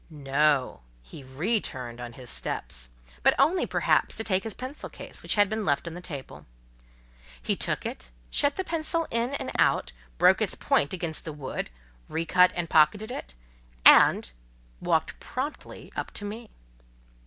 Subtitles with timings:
[0.09, 2.89] No: he re turned on his steps;
[3.21, 6.47] but only, perhaps, to take his pencil case, which had been left on the table.
[7.39, 11.69] He took it—shut the pencil in and out, broke its point against the wood,
[12.09, 13.35] re cut and pocketed it,
[13.85, 14.31] and...
[14.81, 16.49] walked promptly up to me.